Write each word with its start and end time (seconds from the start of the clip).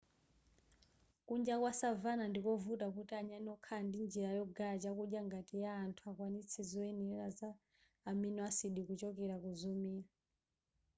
kunja 1.27 1.55
kwa 1.61 1.71
savanna 1.79 2.25
ndikovuta 2.27 2.85
kuti 2.95 3.17
nyani 3.27 3.49
wokhala 3.51 3.81
ndi 3.85 3.97
njira 4.05 4.29
yogaya 4.39 4.81
chakudya 4.83 5.21
ngati 5.27 5.55
ya 5.63 5.71
anthu 5.83 6.01
akwanitse 6.11 6.59
zoyenera 6.69 7.27
za 7.37 7.49
amino 8.11 8.39
acid 8.49 8.75
kuchokera 8.87 9.35
kuzomera 9.43 10.09